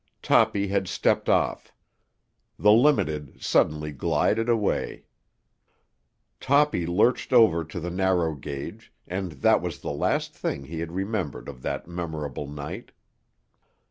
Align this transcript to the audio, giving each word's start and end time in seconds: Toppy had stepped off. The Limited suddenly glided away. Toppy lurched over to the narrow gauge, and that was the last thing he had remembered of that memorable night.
Toppy 0.23 0.69
had 0.69 0.87
stepped 0.87 1.29
off. 1.29 1.71
The 2.57 2.71
Limited 2.71 3.37
suddenly 3.39 3.91
glided 3.91 4.49
away. 4.49 5.05
Toppy 6.39 6.87
lurched 6.87 7.31
over 7.31 7.63
to 7.65 7.79
the 7.79 7.91
narrow 7.91 8.33
gauge, 8.33 8.91
and 9.07 9.33
that 9.33 9.61
was 9.61 9.77
the 9.81 9.91
last 9.93 10.33
thing 10.33 10.63
he 10.63 10.79
had 10.79 10.91
remembered 10.91 11.47
of 11.47 11.61
that 11.61 11.87
memorable 11.87 12.47
night. 12.47 12.93